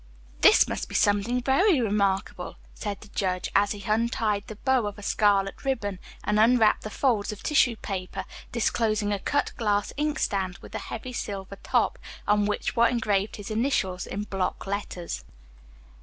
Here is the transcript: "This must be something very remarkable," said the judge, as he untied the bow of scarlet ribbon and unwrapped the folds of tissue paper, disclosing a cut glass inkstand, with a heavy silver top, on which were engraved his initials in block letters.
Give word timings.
"This 0.41 0.67
must 0.67 0.89
be 0.89 0.95
something 0.95 1.41
very 1.43 1.79
remarkable," 1.79 2.55
said 2.73 2.99
the 3.01 3.07
judge, 3.09 3.51
as 3.55 3.71
he 3.71 3.83
untied 3.83 4.43
the 4.47 4.55
bow 4.55 4.87
of 4.87 5.05
scarlet 5.05 5.63
ribbon 5.63 5.99
and 6.23 6.39
unwrapped 6.39 6.81
the 6.81 6.89
folds 6.89 7.31
of 7.31 7.43
tissue 7.43 7.75
paper, 7.75 8.25
disclosing 8.51 9.13
a 9.13 9.19
cut 9.19 9.51
glass 9.57 9.93
inkstand, 9.97 10.57
with 10.57 10.73
a 10.73 10.79
heavy 10.79 11.13
silver 11.13 11.57
top, 11.57 11.99
on 12.27 12.47
which 12.47 12.75
were 12.75 12.87
engraved 12.87 13.35
his 13.35 13.51
initials 13.51 14.07
in 14.07 14.23
block 14.23 14.65
letters. 14.65 15.23